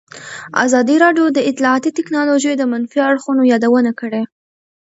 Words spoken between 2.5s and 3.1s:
د منفي